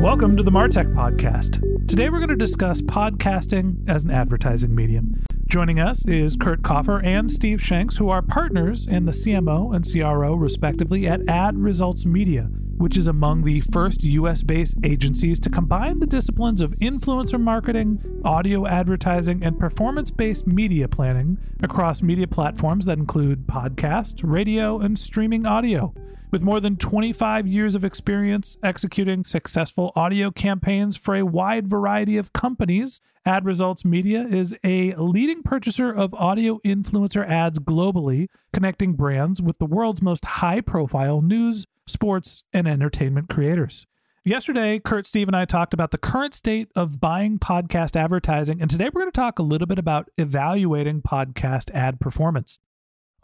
[0.00, 1.88] Welcome to the Martech Podcast.
[1.88, 5.20] Today we're going to discuss podcasting as an advertising medium.
[5.48, 9.84] Joining us is Kurt Kaufer and Steve Shanks, who are partners in the CMO and
[9.84, 12.42] CRO, respectively, at Ad Results Media,
[12.76, 18.00] which is among the first US based agencies to combine the disciplines of influencer marketing,
[18.24, 24.96] audio advertising, and performance based media planning across media platforms that include podcast, radio, and
[24.96, 25.92] streaming audio.
[26.30, 32.18] With more than 25 years of experience executing successful audio campaigns for a wide variety
[32.18, 38.92] of companies, Ad Results Media is a leading purchaser of audio influencer ads globally, connecting
[38.92, 43.86] brands with the world's most high profile news, sports, and entertainment creators.
[44.22, 48.70] Yesterday, Kurt, Steve, and I talked about the current state of buying podcast advertising, and
[48.70, 52.58] today we're going to talk a little bit about evaluating podcast ad performance.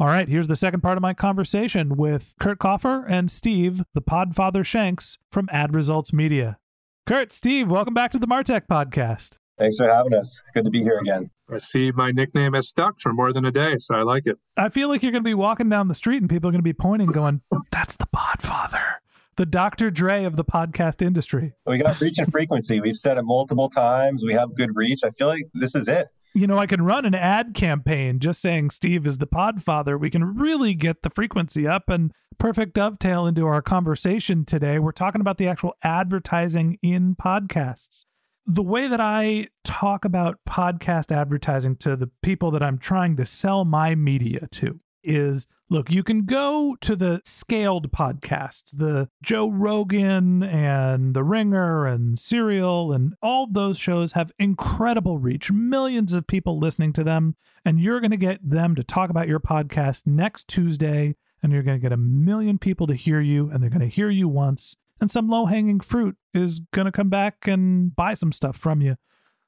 [0.00, 4.02] All right, here's the second part of my conversation with Kurt Kaufer and Steve, the
[4.02, 6.58] Podfather Shanks from Ad Results Media.
[7.06, 9.38] Kurt, Steve, welcome back to the Martech podcast.
[9.56, 10.40] Thanks for having us.
[10.52, 11.30] Good to be here again.
[11.48, 14.36] I see my nickname has stuck for more than a day, so I like it.
[14.56, 16.58] I feel like you're going to be walking down the street and people are going
[16.58, 18.94] to be pointing, going, That's the Podfather,
[19.36, 19.92] the Dr.
[19.92, 21.52] Dre of the podcast industry.
[21.66, 22.80] We got reach and frequency.
[22.80, 24.24] We've said it multiple times.
[24.24, 25.02] We have good reach.
[25.04, 28.42] I feel like this is it you know, I can run an ad campaign just
[28.42, 29.98] saying Steve is the podfather.
[29.98, 34.80] We can really get the frequency up and perfect dovetail into our conversation today.
[34.80, 38.04] We're talking about the actual advertising in podcasts.
[38.46, 43.24] The way that I talk about podcast advertising to the people that I'm trying to
[43.24, 49.48] sell my media to is look, you can go to the scaled podcasts, the Joe
[49.48, 56.26] Rogan and The Ringer and Serial, and all those shows have incredible reach, millions of
[56.26, 57.36] people listening to them.
[57.64, 61.62] And you're going to get them to talk about your podcast next Tuesday, and you're
[61.62, 64.28] going to get a million people to hear you, and they're going to hear you
[64.28, 64.76] once.
[65.00, 68.80] And some low hanging fruit is going to come back and buy some stuff from
[68.80, 68.96] you.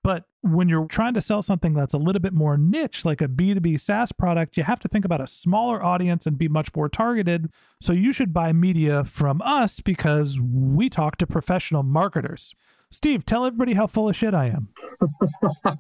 [0.06, 3.26] But when you're trying to sell something that's a little bit more niche, like a
[3.26, 6.88] B2B SaaS product, you have to think about a smaller audience and be much more
[6.88, 7.50] targeted.
[7.82, 12.54] So you should buy media from us because we talk to professional marketers.
[12.88, 14.68] Steve, tell everybody how full of shit I am.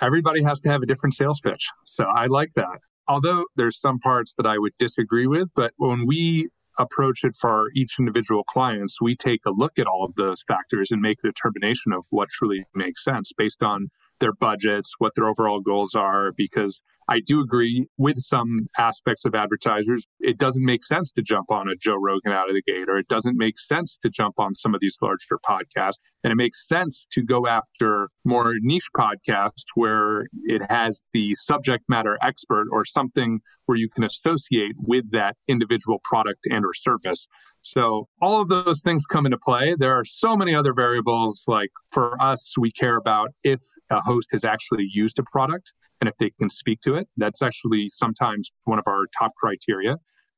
[0.00, 1.68] everybody has to have a different sales pitch.
[1.84, 2.80] So I like that.
[3.08, 6.48] Although there's some parts that I would disagree with, but when we
[6.80, 10.90] approach it for each individual clients, we take a look at all of those factors
[10.90, 15.28] and make a determination of what truly makes sense based on their budgets, what their
[15.28, 20.06] overall goals are, because I do agree with some aspects of advertisers.
[20.20, 22.98] It doesn't make sense to jump on a Joe Rogan out of the gate, or
[22.98, 25.98] it doesn't make sense to jump on some of these larger podcasts.
[26.22, 31.84] And it makes sense to go after more niche podcasts where it has the subject
[31.88, 37.26] matter expert or something where you can associate with that individual product and or service.
[37.62, 39.74] So all of those things come into play.
[39.78, 41.44] There are so many other variables.
[41.46, 43.60] Like for us, we care about if
[43.90, 47.08] a host has actually used a product and if they can speak to it.
[47.16, 49.96] That's actually sometimes one of our top criteria.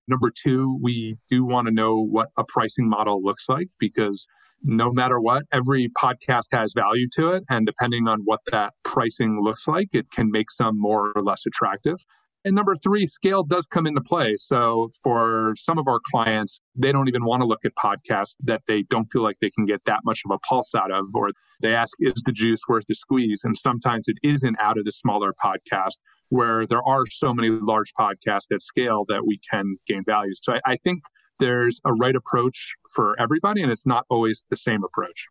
[0.08, 4.26] Number two, we do want to know what a pricing model looks like because
[4.64, 7.44] no matter what, every podcast has value to it.
[7.50, 11.46] And depending on what that pricing looks like, it can make some more or less
[11.46, 11.96] attractive.
[12.44, 14.34] And number three, scale does come into play.
[14.36, 18.62] So for some of our clients, they don't even want to look at podcasts that
[18.66, 21.28] they don't feel like they can get that much of a pulse out of, or
[21.60, 23.42] they ask, is the juice worth the squeeze?
[23.44, 25.98] And sometimes it isn't out of the smaller podcast
[26.30, 30.32] where there are so many large podcasts at scale that we can gain value.
[30.34, 31.04] So I, I think
[31.38, 35.26] there's a right approach for everybody, and it's not always the same approach.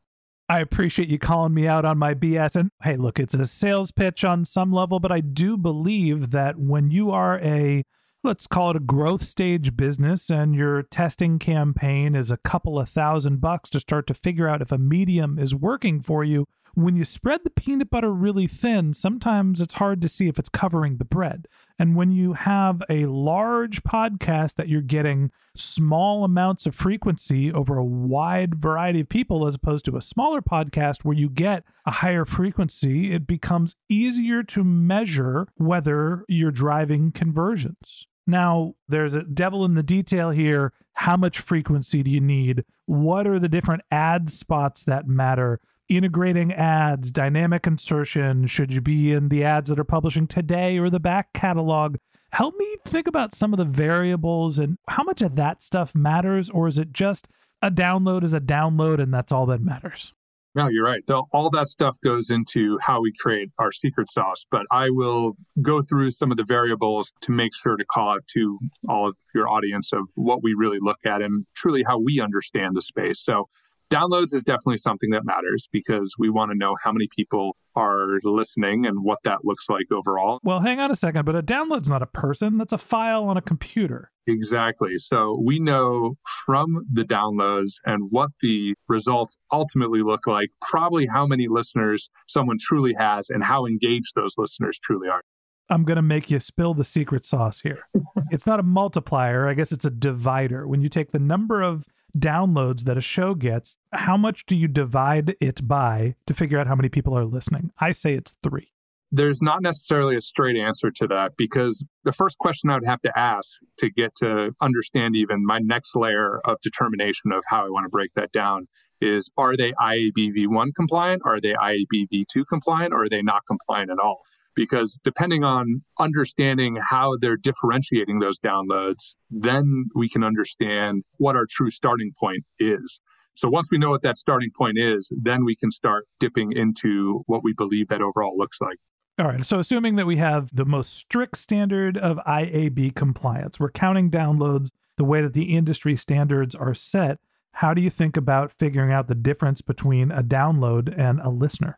[0.52, 2.58] I appreciate you calling me out on my BS.
[2.58, 6.60] And hey, look, it's a sales pitch on some level, but I do believe that
[6.60, 7.86] when you are a,
[8.22, 12.90] let's call it a growth stage business, and your testing campaign is a couple of
[12.90, 16.96] thousand bucks to start to figure out if a medium is working for you, when
[16.96, 20.98] you spread the peanut butter really thin, sometimes it's hard to see if it's covering
[20.98, 21.48] the bread.
[21.78, 27.78] And when you have a large podcast that you're getting small amounts of frequency over
[27.78, 31.92] a wide variety of people, as opposed to a smaller podcast where you get a
[31.92, 38.08] higher frequency, it becomes easier to measure whether you're driving conversions.
[38.28, 40.74] Now, there's a devil in the detail here.
[40.94, 42.64] How much frequency do you need?
[42.86, 45.60] What are the different ad spots that matter?
[45.98, 48.48] Integrating ads, dynamic insertion?
[48.48, 51.98] Should you be in the ads that are publishing today or the back catalog?
[52.32, 56.50] Help me think about some of the variables and how much of that stuff matters,
[56.50, 57.28] or is it just
[57.62, 60.14] a download is a download and that's all that matters?
[60.54, 61.02] No, you're right.
[61.32, 65.82] All that stuff goes into how we create our secret sauce, but I will go
[65.82, 68.60] through some of the variables to make sure to call out to
[68.90, 72.76] all of your audience of what we really look at and truly how we understand
[72.76, 73.22] the space.
[73.24, 73.48] So
[73.92, 78.20] Downloads is definitely something that matters because we want to know how many people are
[78.24, 80.40] listening and what that looks like overall.
[80.44, 83.36] Well, hang on a second, but a download's not a person, that's a file on
[83.36, 84.10] a computer.
[84.28, 84.98] Exactly.
[84.98, 86.16] So we know
[86.46, 92.58] from the downloads and what the results ultimately look like, probably how many listeners someone
[92.62, 95.22] truly has and how engaged those listeners truly are.
[95.70, 97.88] I'm going to make you spill the secret sauce here.
[98.32, 100.68] it's not a multiplier, I guess it's a divider.
[100.68, 101.86] When you take the number of
[102.18, 106.68] downloads that a show gets, how much do you divide it by to figure out
[106.68, 107.72] how many people are listening?
[107.80, 108.72] I say it's three.
[109.14, 113.02] There's not necessarily a straight answer to that because the first question I would have
[113.02, 117.70] to ask to get to understand even my next layer of determination of how I
[117.70, 118.68] want to break that down
[119.02, 121.24] is are they IABV1 compliant?
[121.26, 122.94] Are they IABV2 compliant?
[122.94, 124.22] Or are they not compliant at all?
[124.56, 131.46] Because depending on understanding how they're differentiating those downloads, then we can understand what our
[131.50, 133.02] true starting point is.
[133.34, 137.24] So once we know what that starting point is, then we can start dipping into
[137.28, 138.78] what we believe that overall looks like.
[139.20, 139.44] All right.
[139.44, 144.70] So assuming that we have the most strict standard of IAB compliance, we're counting downloads
[144.98, 147.20] the way that the industry standards are set.
[147.54, 151.78] How do you think about figuring out the difference between a download and a listener?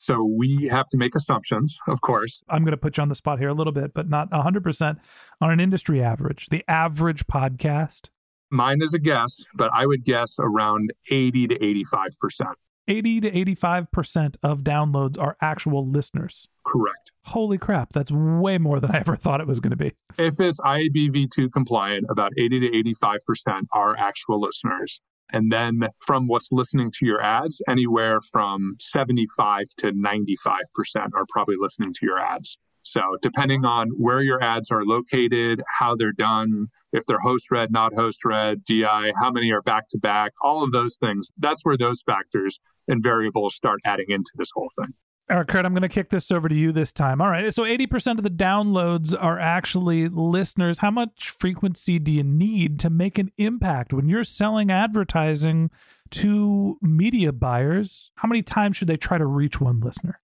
[0.00, 2.42] So we have to make assumptions, of course.
[2.48, 4.96] I'm going to put you on the spot here a little bit, but not 100%
[5.42, 6.46] on an industry average.
[6.46, 8.08] The average podcast?
[8.50, 12.54] Mine is a guess, but I would guess around 80 to 85%.
[12.88, 16.48] 80 to 85% of downloads are actual listeners.
[16.66, 17.12] Correct.
[17.26, 19.92] Holy crap, that's way more than I ever thought it was going to be.
[20.16, 25.02] If it's IABV2 compliant, about 80 to 85% are actual listeners.
[25.32, 30.36] And then from what's listening to your ads, anywhere from 75 to 95%
[31.14, 32.58] are probably listening to your ads.
[32.82, 37.70] So, depending on where your ads are located, how they're done, if they're host read,
[37.70, 41.64] not host read, DI, how many are back to back, all of those things, that's
[41.64, 44.94] where those factors and variables start adding into this whole thing.
[45.30, 47.20] All right, Kurt, I'm going to kick this over to you this time.
[47.20, 47.54] All right.
[47.54, 50.78] So 80% of the downloads are actually listeners.
[50.78, 55.70] How much frequency do you need to make an impact when you're selling advertising
[56.10, 58.10] to media buyers?
[58.16, 60.20] How many times should they try to reach one listener?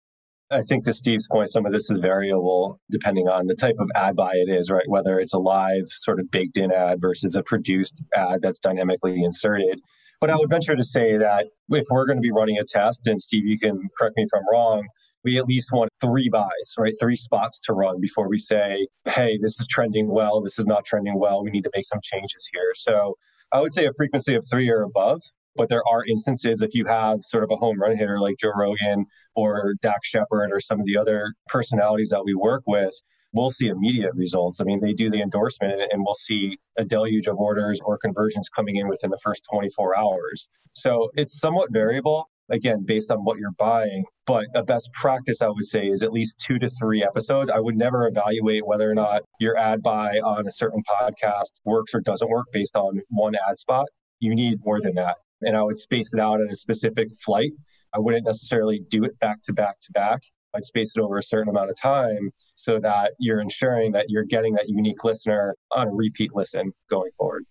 [0.53, 3.91] I think to Steve's point, some of this is variable depending on the type of
[3.97, 4.85] ad buy it is, right?
[4.87, 9.25] Whether it's a live sort of baked in ad versus a produced ad that's dynamically
[9.25, 9.81] inserted.
[10.23, 13.09] But I would venture to say that if we're going to be running a test,
[13.09, 14.87] and Steve, you can correct me if I'm wrong,
[15.25, 16.93] we at least want three buys, right?
[17.01, 20.85] Three spots to run before we say, hey, this is trending well, this is not
[20.85, 22.71] trending well, we need to make some changes here.
[22.77, 23.17] So
[23.51, 25.23] I would say a frequency of three or above.
[25.57, 28.53] But there are instances if you have sort of a home run hitter like Joe
[28.57, 32.95] Rogan or Dax Shepard or some of the other personalities that we work with,
[33.33, 34.61] we'll see immediate results.
[34.61, 38.49] I mean, they do the endorsement and we'll see a deluge of orders or conversions
[38.49, 40.49] coming in within the first 24 hours.
[40.75, 44.05] So it's somewhat variable, again, based on what you're buying.
[44.27, 47.51] But a best practice, I would say, is at least two to three episodes.
[47.51, 51.95] I would never evaluate whether or not your ad buy on a certain podcast works
[51.95, 53.87] or doesn't work based on one ad spot.
[54.21, 55.17] You need more than that.
[55.41, 57.53] And I would space it out at a specific flight.
[57.93, 60.23] I wouldn't necessarily do it back to back to back
[60.55, 64.25] I'd space it over a certain amount of time so that you're ensuring that you're
[64.25, 67.45] getting that unique listener on a repeat listen going forward.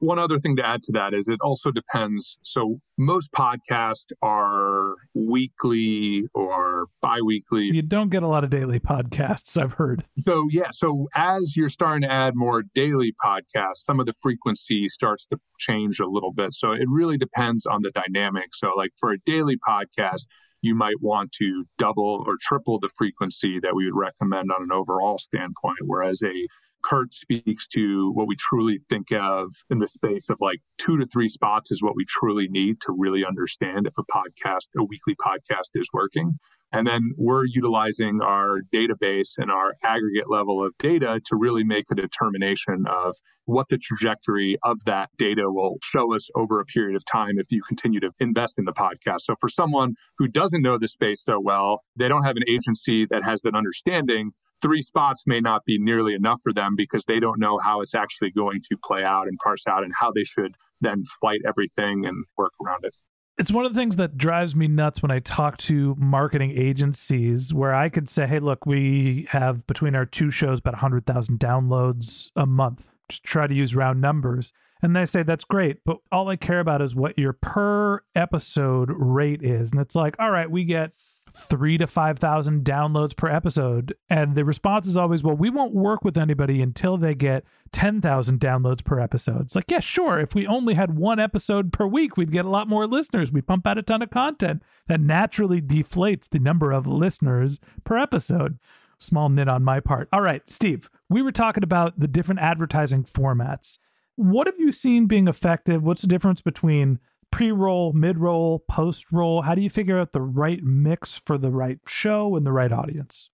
[0.00, 2.36] One other thing to add to that is it also depends.
[2.42, 7.70] So most podcasts are weekly or bi-weekly.
[7.72, 10.04] You don't get a lot of daily podcasts, I've heard.
[10.18, 14.88] So yeah, so as you're starting to add more daily podcasts, some of the frequency
[14.90, 16.52] starts to change a little bit.
[16.52, 18.54] So it really depends on the dynamic.
[18.54, 20.26] So like for a daily podcast,
[20.64, 24.72] you might want to double or triple the frequency that we would recommend on an
[24.72, 25.78] overall standpoint.
[25.82, 26.46] Whereas a
[26.84, 31.06] Kurt speaks to what we truly think of in the space of like two to
[31.06, 35.14] three spots is what we truly need to really understand if a podcast, a weekly
[35.14, 36.38] podcast is working.
[36.72, 41.84] And then we're utilizing our database and our aggregate level of data to really make
[41.90, 43.14] a determination of
[43.46, 47.46] what the trajectory of that data will show us over a period of time if
[47.50, 49.20] you continue to invest in the podcast.
[49.20, 53.06] So for someone who doesn't know the space so well, they don't have an agency
[53.10, 54.32] that has that understanding
[54.64, 57.94] three spots may not be nearly enough for them because they don't know how it's
[57.94, 62.06] actually going to play out and parse out and how they should then fight everything
[62.06, 62.96] and work around it.
[63.36, 67.52] It's one of the things that drives me nuts when I talk to marketing agencies
[67.52, 72.30] where I could say, hey, look, we have between our two shows about 100,000 downloads
[72.34, 72.86] a month.
[73.10, 74.54] Just try to use round numbers.
[74.80, 75.78] And they say, that's great.
[75.84, 79.72] But all I care about is what your per episode rate is.
[79.72, 80.92] And it's like, all right, we get
[81.36, 83.94] three to 5,000 downloads per episode.
[84.08, 88.38] And the response is always, well, we won't work with anybody until they get 10,000
[88.38, 89.42] downloads per episode.
[89.42, 90.20] It's like, yeah, sure.
[90.20, 93.32] If we only had one episode per week, we'd get a lot more listeners.
[93.32, 97.98] We pump out a ton of content that naturally deflates the number of listeners per
[97.98, 98.58] episode.
[98.98, 100.08] Small nit on my part.
[100.12, 103.78] All right, Steve, we were talking about the different advertising formats.
[104.16, 105.82] What have you seen being effective?
[105.82, 107.00] What's the difference between
[107.34, 109.42] pre roll, mid roll, post roll?
[109.42, 112.70] How do you figure out the right mix for the right show and the right
[112.70, 113.28] audience?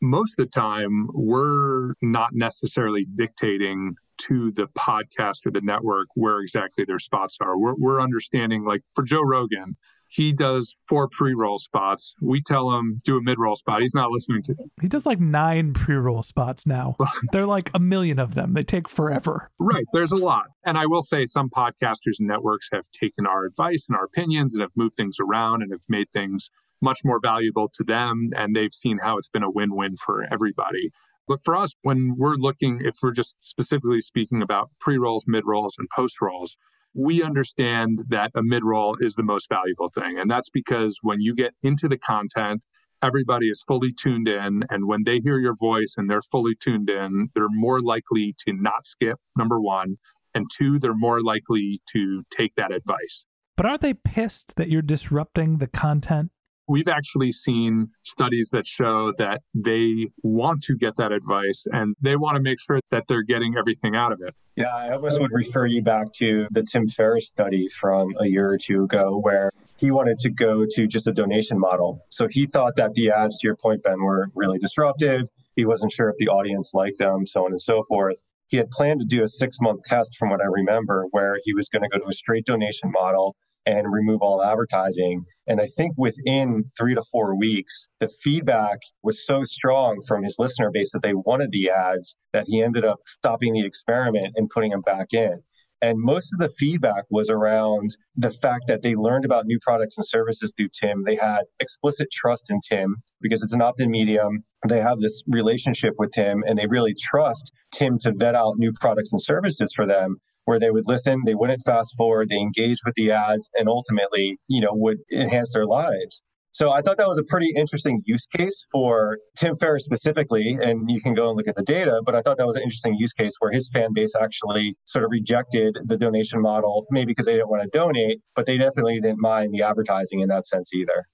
[0.00, 3.96] Most of the time, we're not necessarily dictating
[4.28, 7.58] to the podcast or the network where exactly their spots are.
[7.58, 9.76] We're, we're understanding, like for Joe Rogan,
[10.14, 12.14] he does four pre-roll spots.
[12.22, 13.82] We tell him do a mid-roll spot.
[13.82, 14.70] He's not listening to them.
[14.80, 16.94] He does like nine pre-roll spots now.
[17.32, 18.52] They're like a million of them.
[18.52, 19.50] They take forever.
[19.58, 19.84] Right.
[19.92, 20.44] There's a lot.
[20.64, 24.54] And I will say some podcasters and networks have taken our advice and our opinions
[24.54, 26.48] and have moved things around and have made things
[26.80, 28.30] much more valuable to them.
[28.36, 30.92] And they've seen how it's been a win-win for everybody.
[31.26, 35.42] But for us, when we're looking, if we're just specifically speaking about pre rolls, mid
[35.44, 36.56] rolls, and post rolls,
[36.94, 40.18] we understand that a mid roll is the most valuable thing.
[40.18, 42.64] And that's because when you get into the content,
[43.02, 44.64] everybody is fully tuned in.
[44.70, 48.52] And when they hear your voice and they're fully tuned in, they're more likely to
[48.52, 49.96] not skip, number one.
[50.34, 53.26] And two, they're more likely to take that advice.
[53.56, 56.30] But aren't they pissed that you're disrupting the content?
[56.66, 62.16] We've actually seen studies that show that they want to get that advice and they
[62.16, 64.34] want to make sure that they're getting everything out of it.
[64.56, 68.48] Yeah, I almost would refer you back to the Tim Ferriss study from a year
[68.48, 72.00] or two ago, where he wanted to go to just a donation model.
[72.08, 75.22] So he thought that the ads, to your point, Ben, were really disruptive.
[75.56, 78.16] He wasn't sure if the audience liked them, so on and so forth.
[78.46, 81.52] He had planned to do a six month test, from what I remember, where he
[81.52, 85.24] was going to go to a straight donation model and remove all advertising.
[85.46, 90.36] And I think within three to four weeks, the feedback was so strong from his
[90.38, 94.50] listener base that they wanted the ads that he ended up stopping the experiment and
[94.50, 95.42] putting them back in.
[95.82, 99.98] And most of the feedback was around the fact that they learned about new products
[99.98, 101.02] and services through Tim.
[101.02, 104.44] They had explicit trust in Tim because it's an opt in medium.
[104.66, 108.72] They have this relationship with Tim and they really trust Tim to vet out new
[108.72, 112.80] products and services for them where they would listen, they wouldn't fast forward, they engaged
[112.84, 116.22] with the ads, and ultimately, you know, would enhance their lives.
[116.54, 120.88] So I thought that was a pretty interesting use case for Tim Ferriss specifically, and
[120.88, 122.00] you can go and look at the data.
[122.06, 125.04] But I thought that was an interesting use case where his fan base actually sort
[125.04, 129.00] of rejected the donation model, maybe because they didn't want to donate, but they definitely
[129.00, 131.08] didn't mind the advertising in that sense either.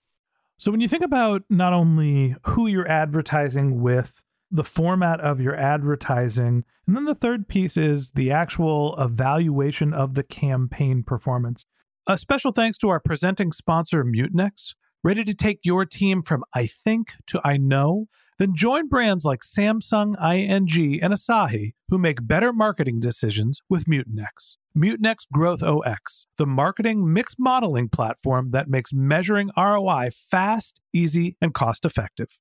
[0.58, 5.56] So when you think about not only who you're advertising with, the format of your
[5.56, 6.64] advertising.
[6.86, 11.66] And then the third piece is the actual evaluation of the campaign performance.
[12.06, 14.74] A special thanks to our presenting sponsor, Mutinex.
[15.02, 18.06] Ready to take your team from I think to I know?
[18.38, 24.56] Then join brands like Samsung, ING, and Asahi who make better marketing decisions with Mutinex.
[24.76, 31.84] Mutinex GrowthOS, the marketing mix modeling platform that makes measuring ROI fast, easy, and cost
[31.84, 32.40] effective.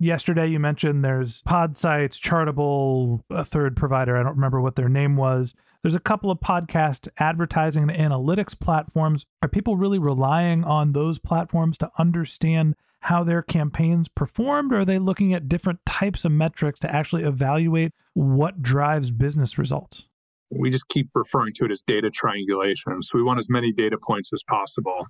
[0.00, 4.16] Yesterday you mentioned there's Podsights, Chartable, a third provider.
[4.16, 5.54] I don't remember what their name was.
[5.82, 9.24] There's a couple of podcast advertising and analytics platforms.
[9.42, 14.72] Are people really relying on those platforms to understand how their campaigns performed?
[14.72, 19.56] Or are they looking at different types of metrics to actually evaluate what drives business
[19.56, 20.06] results?
[20.50, 23.00] We just keep referring to it as data triangulation.
[23.02, 25.06] So we want as many data points as possible.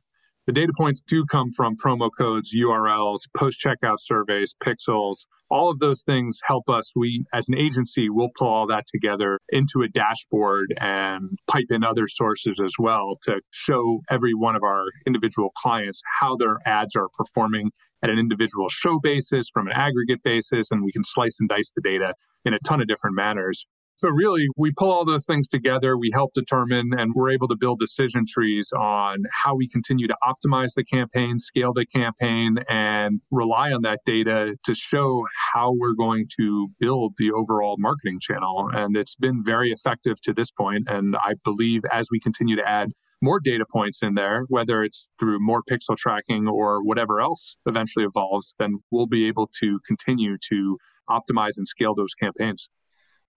[0.51, 5.19] The data points do come from promo codes, URLs, post checkout surveys, pixels.
[5.49, 6.93] All of those things help us.
[6.97, 11.85] We, as an agency, will pull all that together into a dashboard and pipe in
[11.85, 16.97] other sources as well to show every one of our individual clients how their ads
[16.97, 17.71] are performing
[18.03, 21.71] at an individual show basis, from an aggregate basis, and we can slice and dice
[21.77, 22.13] the data
[22.45, 23.67] in a ton of different manners.
[24.01, 25.95] So really, we pull all those things together.
[25.99, 30.17] We help determine and we're able to build decision trees on how we continue to
[30.27, 35.93] optimize the campaign, scale the campaign, and rely on that data to show how we're
[35.93, 38.71] going to build the overall marketing channel.
[38.73, 40.89] And it's been very effective to this point.
[40.89, 45.11] And I believe as we continue to add more data points in there, whether it's
[45.19, 50.39] through more pixel tracking or whatever else eventually evolves, then we'll be able to continue
[50.49, 50.79] to
[51.11, 52.71] optimize and scale those campaigns.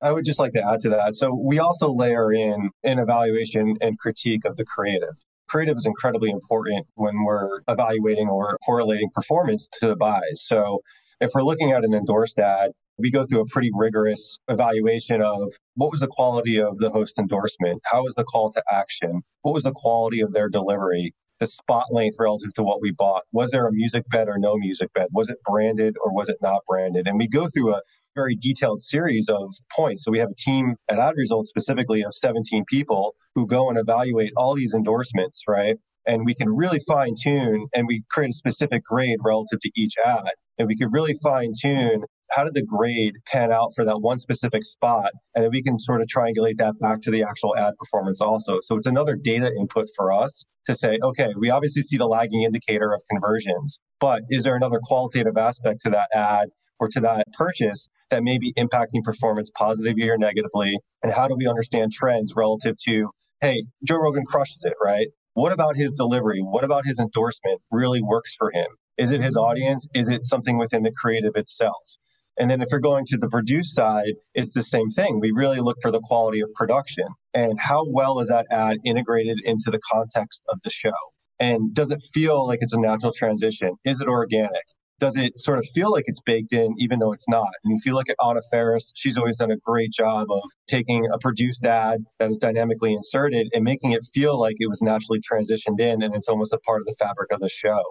[0.01, 1.15] I would just like to add to that.
[1.15, 5.15] So we also layer in an evaluation and critique of the creative.
[5.47, 10.45] Creative is incredibly important when we're evaluating or correlating performance to the buys.
[10.47, 10.79] So
[11.21, 15.51] if we're looking at an endorsed ad, we go through a pretty rigorous evaluation of
[15.75, 17.81] what was the quality of the host endorsement?
[17.85, 19.21] How was the call to action?
[19.41, 21.13] What was the quality of their delivery?
[21.39, 23.23] The spot length relative to what we bought?
[23.31, 25.07] Was there a music bed or no music bed?
[25.11, 27.07] Was it branded or was it not branded?
[27.07, 27.81] And we go through a
[28.15, 30.03] very detailed series of points.
[30.03, 33.77] So we have a team at Ad Results specifically of 17 people who go and
[33.77, 35.77] evaluate all these endorsements, right?
[36.05, 39.93] And we can really fine tune and we create a specific grade relative to each
[40.03, 40.31] ad.
[40.57, 42.03] And we can really fine tune
[42.35, 45.11] how did the grade pan out for that one specific spot?
[45.35, 48.59] And then we can sort of triangulate that back to the actual ad performance also.
[48.61, 52.43] So it's another data input for us to say, okay, we obviously see the lagging
[52.43, 57.25] indicator of conversions, but is there another qualitative aspect to that ad or to that
[57.33, 60.77] purchase that may be impacting performance positively or negatively?
[61.01, 63.09] And how do we understand trends relative to,
[63.41, 65.07] hey, Joe Rogan crushes it, right?
[65.33, 66.41] What about his delivery?
[66.41, 68.67] What about his endorsement really works for him?
[68.97, 69.87] Is it his audience?
[69.95, 71.97] Is it something within the creative itself?
[72.37, 75.19] And then if you're going to the produce side, it's the same thing.
[75.19, 79.39] We really look for the quality of production and how well is that ad integrated
[79.43, 80.91] into the context of the show?
[81.39, 83.71] And does it feel like it's a natural transition?
[83.83, 84.63] Is it organic?
[84.99, 87.49] Does it sort of feel like it's baked in, even though it's not?
[87.63, 91.07] And if you look at Anna Faris, she's always done a great job of taking
[91.11, 95.19] a produced ad that is dynamically inserted and making it feel like it was naturally
[95.19, 97.81] transitioned in and it's almost a part of the fabric of the show.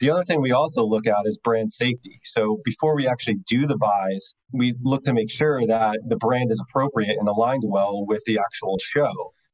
[0.00, 2.20] The other thing we also look at is brand safety.
[2.24, 6.50] So before we actually do the buys, we look to make sure that the brand
[6.50, 9.12] is appropriate and aligned well with the actual show.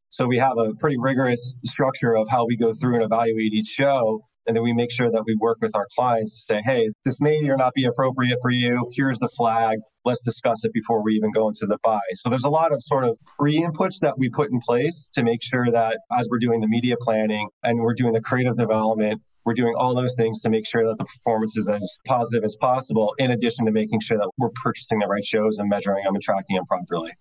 [0.09, 3.69] So we have a pretty rigorous structure of how we go through and evaluate each
[3.69, 6.89] show and then we make sure that we work with our clients to say, hey,
[7.05, 8.91] this may or not be appropriate for you.
[8.97, 9.79] Here's the flag.
[10.05, 12.01] Let's discuss it before we even go into the buy.
[12.15, 15.23] So there's a lot of sort of pre inputs that we put in place to
[15.23, 19.23] make sure that as we're doing the media planning and we're doing the creative development,
[19.45, 22.57] we're doing all those things to make sure that the performance is as positive as
[22.61, 26.15] possible, in addition to making sure that we're purchasing the right shows and measuring them
[26.15, 27.13] and tracking them properly.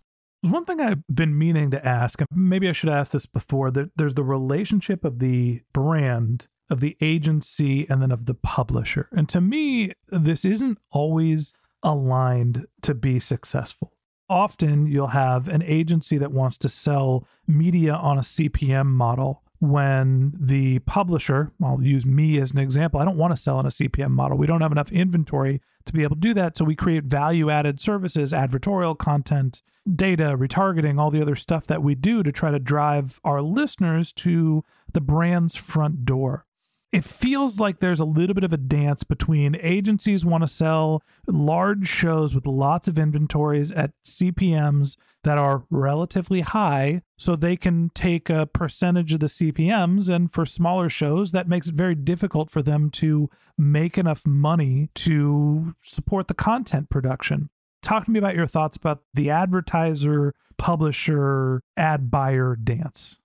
[0.42, 4.15] One thing I've been meaning to ask, and maybe I should ask this before, there's
[4.15, 9.10] the relationship of the brand of the agency and then of the publisher.
[9.12, 11.53] And to me, this isn't always
[11.84, 13.93] aligned to be successful.
[14.29, 20.34] Often you'll have an agency that wants to sell media on a CPM model when
[20.39, 23.69] the publisher, I'll use me as an example, I don't want to sell on a
[23.69, 24.38] CPM model.
[24.38, 26.58] We don't have enough inventory to be able to do that.
[26.58, 29.62] So we create value added services, advertorial content,
[29.93, 34.13] data, retargeting, all the other stuff that we do to try to drive our listeners
[34.13, 36.45] to the brand's front door
[36.91, 41.04] it feels like there's a little bit of a dance between agencies want to sell
[41.28, 47.91] large shows with lots of inventories at CPMs that are relatively high so they can
[47.93, 52.49] take a percentage of the CPMs and for smaller shows that makes it very difficult
[52.49, 57.49] for them to make enough money to support the content production.
[57.84, 63.18] Talk to me about your thoughts about the advertiser publisher ad buyer dance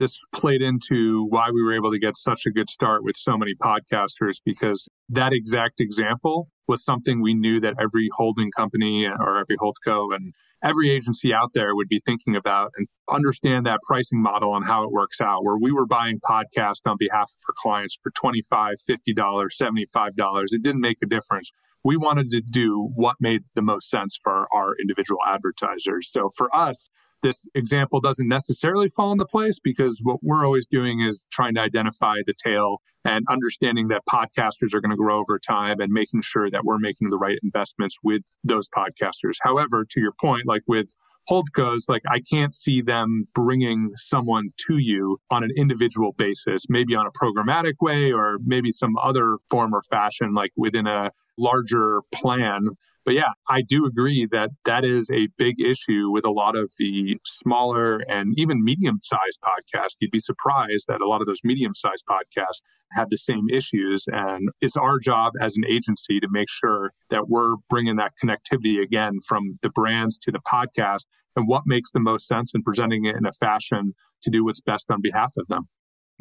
[0.00, 3.36] this played into why we were able to get such a good start with so
[3.36, 9.36] many podcasters because that exact example was something we knew that every holding company or
[9.36, 10.32] every holdco and
[10.64, 14.84] every agency out there would be thinking about and understand that pricing model and how
[14.84, 18.74] it works out where we were buying podcasts on behalf of our clients for $25
[18.88, 21.52] $50 $75 it didn't make a difference.
[21.84, 26.10] We wanted to do what made the most sense for our individual advertisers.
[26.10, 26.88] So for us
[27.22, 31.60] this example doesn't necessarily fall into place because what we're always doing is trying to
[31.60, 36.22] identify the tail and understanding that podcasters are going to grow over time and making
[36.22, 39.36] sure that we're making the right investments with those podcasters.
[39.42, 40.94] However, to your point, like with
[41.28, 46.94] holdcos, like I can't see them bringing someone to you on an individual basis, maybe
[46.94, 52.02] on a programmatic way or maybe some other form or fashion, like within a larger
[52.12, 52.70] plan
[53.10, 56.70] but yeah, I do agree that that is a big issue with a lot of
[56.78, 59.96] the smaller and even medium sized podcasts.
[59.98, 64.04] You'd be surprised that a lot of those medium sized podcasts have the same issues.
[64.06, 68.80] And it's our job as an agency to make sure that we're bringing that connectivity
[68.80, 73.06] again from the brands to the podcast and what makes the most sense and presenting
[73.06, 73.92] it in a fashion
[74.22, 75.66] to do what's best on behalf of them.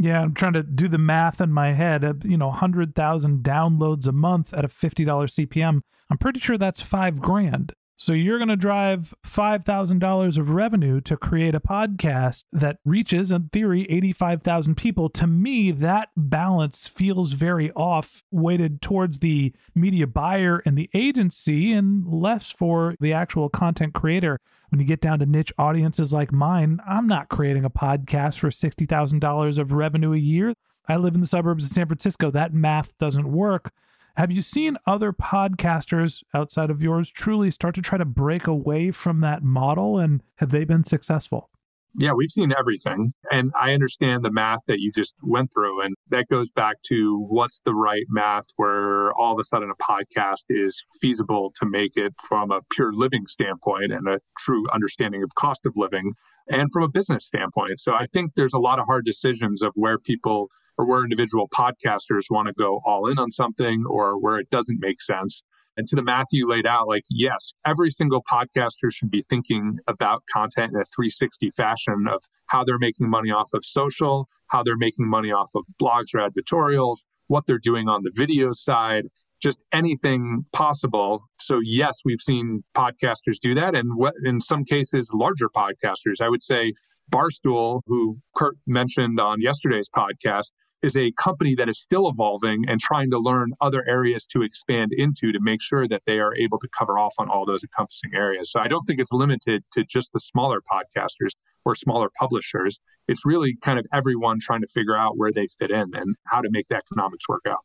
[0.01, 2.23] Yeah, I'm trying to do the math in my head.
[2.23, 5.81] You know, 100,000 downloads a month at a $50 CPM.
[6.09, 7.73] I'm pretty sure that's five grand.
[8.01, 13.49] So you're going to drive $5,000 of revenue to create a podcast that reaches, in
[13.49, 15.09] theory, 85,000 people.
[15.09, 21.73] To me, that balance feels very off, weighted towards the media buyer and the agency
[21.73, 24.39] and less for the actual content creator.
[24.69, 28.49] When you get down to niche audiences like mine, I'm not creating a podcast for
[28.49, 30.53] $60,000 of revenue a year.
[30.87, 32.31] I live in the suburbs of San Francisco.
[32.31, 33.73] That math doesn't work.
[34.19, 38.91] Have you seen other podcasters outside of yours truly start to try to break away
[38.91, 41.49] from that model and have they been successful?
[41.97, 43.13] Yeah, we've seen everything.
[43.31, 45.81] And I understand the math that you just went through.
[45.81, 49.83] And that goes back to what's the right math where all of a sudden a
[49.83, 55.23] podcast is feasible to make it from a pure living standpoint and a true understanding
[55.23, 56.13] of cost of living
[56.47, 57.79] and from a business standpoint.
[57.79, 61.49] So I think there's a lot of hard decisions of where people or where individual
[61.49, 65.43] podcasters want to go all in on something or where it doesn't make sense.
[65.77, 69.77] And to the math you laid out, like, yes, every single podcaster should be thinking
[69.87, 74.61] about content in a 360 fashion of how they're making money off of social, how
[74.63, 79.05] they're making money off of blogs or advertorials, what they're doing on the video side,
[79.41, 81.23] just anything possible.
[81.37, 83.75] So, yes, we've seen podcasters do that.
[83.75, 83.91] And
[84.25, 86.73] in some cases, larger podcasters, I would say
[87.09, 92.79] Barstool, who Kurt mentioned on yesterday's podcast, is a company that is still evolving and
[92.79, 96.57] trying to learn other areas to expand into to make sure that they are able
[96.59, 98.51] to cover off on all those encompassing areas.
[98.51, 101.31] So I don't think it's limited to just the smaller podcasters
[101.65, 102.79] or smaller publishers.
[103.07, 106.41] It's really kind of everyone trying to figure out where they fit in and how
[106.41, 107.59] to make the economics work out.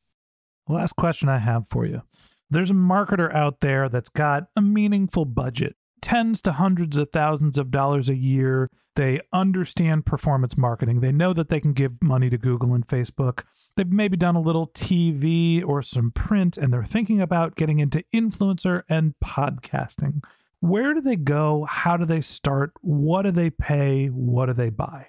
[0.68, 2.03] Last question I have for you.
[2.50, 7.57] There's a marketer out there that's got a meaningful budget tens to hundreds of thousands
[7.57, 8.71] of dollars a year.
[8.95, 11.01] They understand performance marketing.
[11.01, 13.45] They know that they can give money to Google and Facebook.
[13.75, 18.05] They've maybe done a little TV or some print, and they're thinking about getting into
[18.14, 20.23] influencer and podcasting.
[20.61, 21.67] Where do they go?
[21.69, 22.73] How do they start?
[22.83, 24.09] What do they pay?
[24.09, 25.07] What do they buy?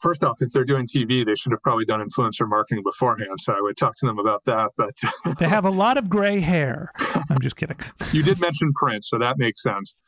[0.00, 3.40] first off, if they're doing TV, they should have probably done influencer marketing beforehand.
[3.40, 4.70] So I would talk to them about that.
[4.76, 6.92] But they have a lot of gray hair.
[7.30, 7.78] I'm just kidding.
[8.12, 9.98] you did mention print, so that makes sense.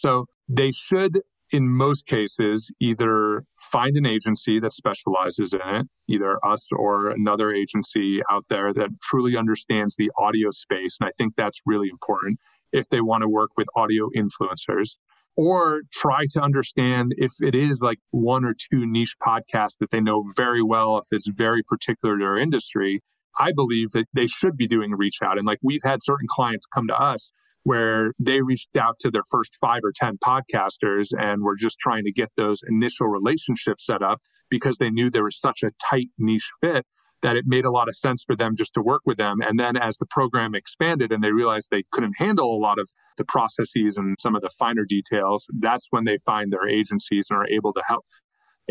[0.00, 6.38] So they should, in most cases, either find an agency that specializes in it, either
[6.42, 10.96] us or another agency out there that truly understands the audio space.
[10.98, 12.38] And I think that's really important
[12.72, 14.96] if they want to work with audio influencers
[15.36, 20.00] or try to understand if it is like one or two niche podcasts that they
[20.00, 23.02] know very well, if it's very particular to their industry.
[23.38, 25.36] I believe that they should be doing reach out.
[25.36, 27.32] And like we've had certain clients come to us
[27.64, 32.04] where they reached out to their first five or 10 podcasters and were just trying
[32.04, 34.18] to get those initial relationships set up
[34.48, 36.86] because they knew there was such a tight niche fit
[37.22, 39.40] that it made a lot of sense for them just to work with them.
[39.42, 42.88] And then as the program expanded and they realized they couldn't handle a lot of
[43.18, 47.38] the processes and some of the finer details, that's when they find their agencies and
[47.38, 48.06] are able to help.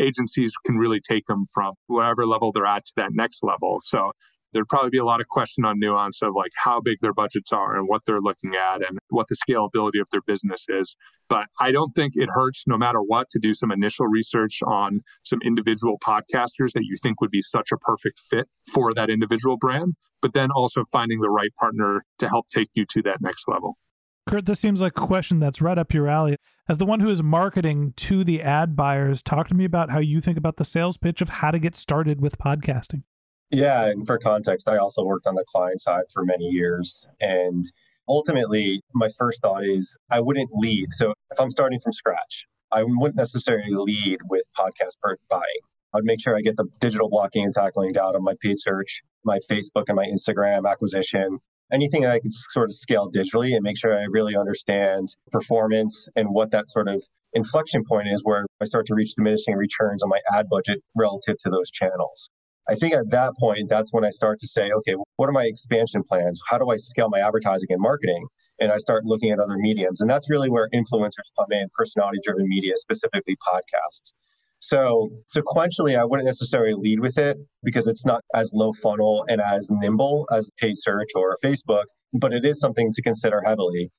[0.00, 3.78] Agencies can really take them from whatever level they're at to that next level.
[3.80, 4.10] So
[4.52, 7.52] there'd probably be a lot of question on nuance of like how big their budgets
[7.52, 10.96] are and what they're looking at and what the scalability of their business is.
[11.28, 15.00] But I don't think it hurts no matter what to do some initial research on
[15.22, 19.56] some individual podcasters that you think would be such a perfect fit for that individual
[19.56, 23.46] brand, but then also finding the right partner to help take you to that next
[23.46, 23.76] level.
[24.26, 26.36] Kurt, this seems like a question that's right up your alley.
[26.68, 29.98] As the one who is marketing to the ad buyers, talk to me about how
[29.98, 33.02] you think about the sales pitch of how to get started with podcasting.
[33.50, 37.00] Yeah, and for context, I also worked on the client side for many years.
[37.20, 37.64] And
[38.08, 40.92] ultimately, my first thought is I wouldn't lead.
[40.92, 44.96] So if I'm starting from scratch, I wouldn't necessarily lead with podcast
[45.28, 45.42] buying.
[45.92, 49.02] I'd make sure I get the digital blocking and tackling down on my paid search,
[49.24, 51.40] my Facebook and my Instagram acquisition,
[51.72, 56.06] anything that I could sort of scale digitally and make sure I really understand performance
[56.14, 60.04] and what that sort of inflection point is where I start to reach diminishing returns
[60.04, 62.30] on my ad budget relative to those channels.
[62.68, 65.44] I think at that point, that's when I start to say, okay, what are my
[65.44, 66.40] expansion plans?
[66.48, 68.26] How do I scale my advertising and marketing?
[68.60, 70.00] And I start looking at other mediums.
[70.00, 74.12] And that's really where influencers come in, personality driven media, specifically podcasts.
[74.60, 79.40] So sequentially, I wouldn't necessarily lead with it because it's not as low funnel and
[79.40, 83.90] as nimble as paid search or Facebook, but it is something to consider heavily.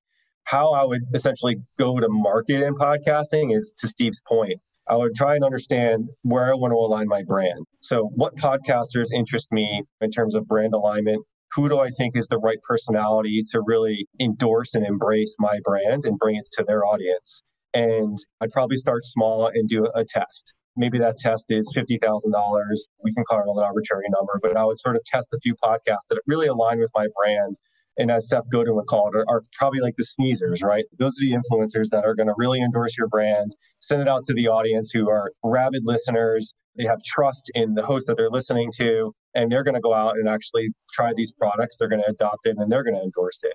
[0.43, 4.59] How I would essentially go to market in podcasting is to Steve's point.
[4.91, 7.65] I would try and understand where I want to align my brand.
[7.79, 11.25] So, what podcasters interest me in terms of brand alignment?
[11.55, 16.03] Who do I think is the right personality to really endorse and embrace my brand
[16.03, 17.41] and bring it to their audience?
[17.73, 20.51] And I'd probably start small and do a test.
[20.75, 22.61] Maybe that test is $50,000.
[23.01, 25.55] We can call it an arbitrary number, but I would sort of test a few
[25.63, 27.55] podcasts that really align with my brand
[27.97, 30.85] and as Seth Godin would call it, are, are, probably like the sneezers, right?
[30.97, 34.23] Those are the influencers that are going to really endorse your brand, send it out
[34.25, 36.53] to the audience who are rabid listeners.
[36.77, 39.93] They have trust in the host that they're listening to, and they're going to go
[39.93, 41.77] out and actually try these products.
[41.77, 43.53] They're going to adopt it and they're going to endorse it.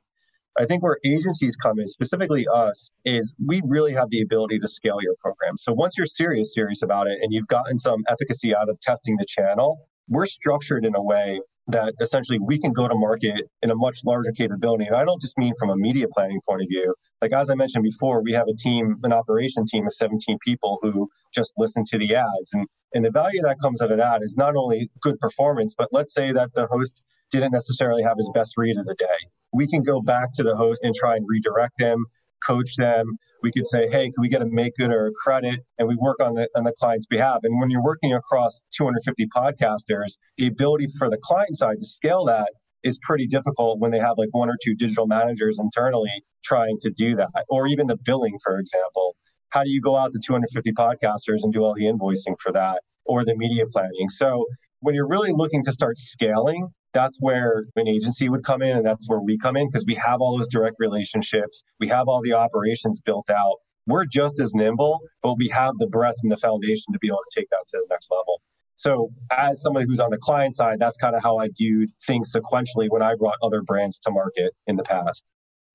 [0.59, 4.68] I think where agencies come in, specifically us, is we really have the ability to
[4.68, 5.59] scale your program.
[5.59, 9.16] So once you're serious, serious about it, and you've gotten some efficacy out of testing
[9.16, 13.70] the channel, we're structured in a way that essentially we can go to market in
[13.70, 14.87] a much larger capability.
[14.87, 16.94] And I don't just mean from a media planning point of view.
[17.20, 20.79] Like as I mentioned before, we have a team, an operation team of 17 people
[20.83, 22.52] who just listen to the ads.
[22.52, 25.88] And and the value that comes out of that is not only good performance, but
[25.92, 29.18] let's say that the host didn't necessarily have his best read of the day.
[29.52, 32.07] We can go back to the host and try and redirect them
[32.44, 33.18] coach them.
[33.42, 35.61] We could say, hey, can we get a make good or a credit?
[35.79, 37.40] And we work on the on the client's behalf.
[37.42, 42.25] And when you're working across 250 podcasters, the ability for the client side to scale
[42.27, 42.49] that
[42.83, 46.90] is pretty difficult when they have like one or two digital managers internally trying to
[46.90, 47.44] do that.
[47.49, 49.16] Or even the billing, for example.
[49.51, 52.83] How do you go out to 250 podcasters and do all the invoicing for that?
[53.05, 54.09] Or the media planning.
[54.09, 54.46] So
[54.81, 58.87] when you're really looking to start scaling, that's where an agency would come in and
[58.87, 61.62] that's where we come in because we have all those direct relationships.
[61.79, 63.57] We have all the operations built out.
[63.87, 67.21] We're just as nimble, but we have the breadth and the foundation to be able
[67.31, 68.41] to take that to the next level.
[68.77, 72.33] So, as somebody who's on the client side, that's kind of how I viewed things
[72.33, 75.25] sequentially when I brought other brands to market in the past.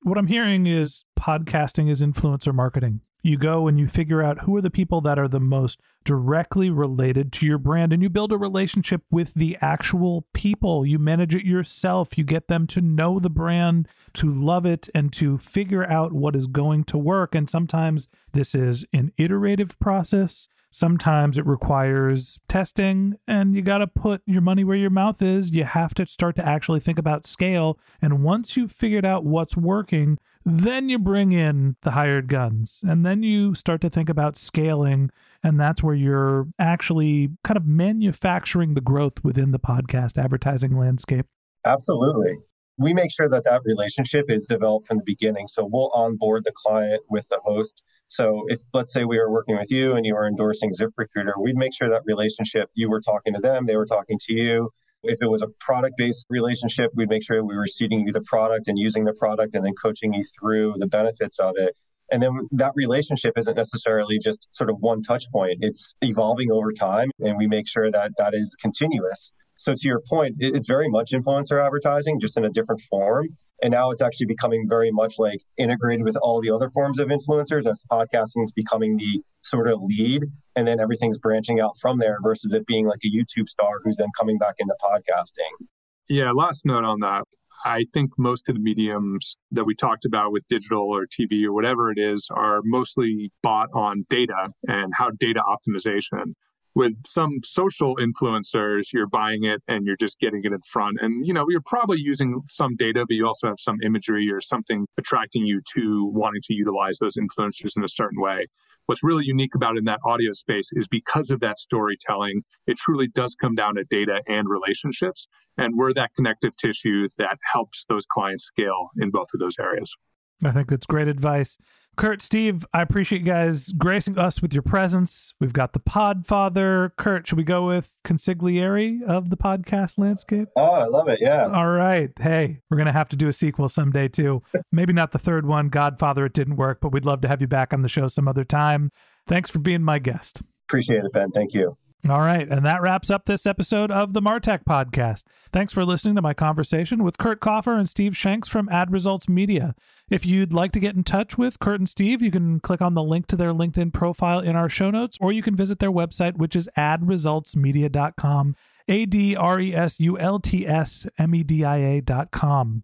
[0.03, 3.01] What I'm hearing is podcasting is influencer marketing.
[3.21, 6.71] You go and you figure out who are the people that are the most directly
[6.71, 10.87] related to your brand, and you build a relationship with the actual people.
[10.87, 12.17] You manage it yourself.
[12.17, 16.35] You get them to know the brand, to love it, and to figure out what
[16.35, 17.35] is going to work.
[17.35, 20.47] And sometimes this is an iterative process.
[20.71, 25.51] Sometimes it requires testing, and you got to put your money where your mouth is.
[25.51, 27.77] You have to start to actually think about scale.
[28.01, 33.05] And once you've figured out what's working, then you bring in the hired guns, and
[33.05, 35.11] then you start to think about scaling.
[35.43, 41.25] And that's where you're actually kind of manufacturing the growth within the podcast advertising landscape.
[41.65, 42.37] Absolutely
[42.77, 45.47] we make sure that that relationship is developed from the beginning.
[45.47, 47.81] So we'll onboard the client with the host.
[48.07, 51.55] So if let's say we were working with you and you are endorsing ZipRecruiter, we'd
[51.55, 54.69] make sure that relationship you were talking to them, they were talking to you.
[55.03, 58.21] If it was a product based relationship, we'd make sure we were seeding you the
[58.21, 61.75] product and using the product and then coaching you through the benefits of it.
[62.11, 65.59] And then that relationship isn't necessarily just sort of one touch point.
[65.61, 69.31] It's evolving over time and we make sure that that is continuous.
[69.61, 73.27] So to your point, it's very much influencer advertising, just in a different form.
[73.61, 77.09] And now it's actually becoming very much like integrated with all the other forms of
[77.09, 80.23] influencers as podcasting is becoming the sort of lead.
[80.55, 83.97] And then everything's branching out from there versus it being like a YouTube star who's
[83.97, 85.67] then coming back into podcasting.
[86.09, 87.25] Yeah, last note on that.
[87.63, 91.53] I think most of the mediums that we talked about with digital or TV or
[91.53, 96.33] whatever it is are mostly bought on data and how data optimization
[96.73, 100.97] with some social influencers, you're buying it and you're just getting it in front.
[101.01, 104.39] And, you know, you're probably using some data, but you also have some imagery or
[104.41, 108.47] something attracting you to wanting to utilize those influencers in a certain way.
[108.85, 113.07] What's really unique about in that audio space is because of that storytelling, it truly
[113.07, 115.27] does come down to data and relationships.
[115.57, 119.93] And we're that connective tissue that helps those clients scale in both of those areas.
[120.43, 121.57] I think that's great advice.
[121.97, 125.33] Kurt, Steve, I appreciate you guys gracing us with your presence.
[125.39, 126.91] We've got the Podfather.
[126.97, 130.47] Kurt, should we go with consigliere of the podcast landscape?
[130.55, 131.19] Oh, I love it.
[131.21, 131.51] Yeah.
[131.53, 132.09] All right.
[132.19, 134.41] Hey, we're going to have to do a sequel someday, too.
[134.71, 137.47] Maybe not the third one, Godfather, it didn't work, but we'd love to have you
[137.47, 138.91] back on the show some other time.
[139.27, 140.41] Thanks for being my guest.
[140.69, 141.31] Appreciate it, Ben.
[141.31, 141.77] Thank you.
[142.09, 142.47] All right.
[142.49, 145.23] And that wraps up this episode of the Martech podcast.
[145.53, 149.29] Thanks for listening to my conversation with Kurt Kaufer and Steve Shanks from Ad Results
[149.29, 149.75] Media.
[150.09, 152.95] If you'd like to get in touch with Kurt and Steve, you can click on
[152.95, 155.91] the link to their LinkedIn profile in our show notes, or you can visit their
[155.91, 158.55] website, which is adresultsmedia.com.
[158.87, 162.83] A D R E S U L T S M E D I A.com.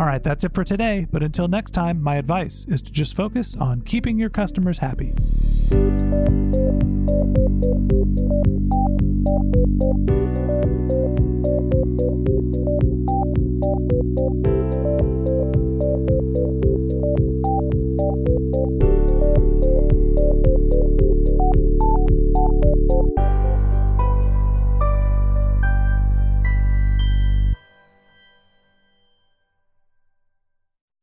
[0.00, 1.06] All right, that's it for today.
[1.10, 5.12] But until next time, my advice is to just focus on keeping your customers happy.